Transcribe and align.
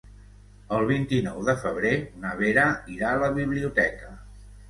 El 0.77 0.85
vint-i-nou 0.91 1.43
de 1.49 1.53
febrer 1.65 1.91
na 2.23 2.33
Vera 2.41 2.65
irà 2.95 3.13
a 3.13 3.19
la 3.27 3.31
biblioteca. 3.37 4.13